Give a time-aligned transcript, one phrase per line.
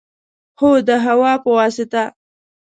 [0.59, 2.03] هو، د هوا په واسطه